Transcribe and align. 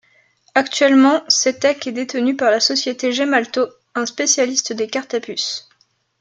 Actuellement 0.55 1.21
Setec 1.27 1.85
est 1.85 1.91
détenue 1.91 2.35
par 2.35 2.49
la 2.49 2.59
société 2.59 3.11
Gemalto, 3.13 3.67
un 3.93 4.07
spécialiste 4.07 4.73
des 4.73 4.87
cartes 4.87 5.13
à 5.13 5.19
puce. 5.19 5.69